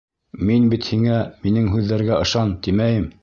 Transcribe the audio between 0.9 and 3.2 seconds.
һиңә, минең һүҙҙәргә ышан, тимәйем.